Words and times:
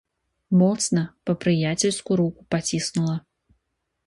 Моцна, 0.61 1.03
па-прыяцельску 1.31 2.11
руку 2.23 2.41
паціснула. 2.57 3.15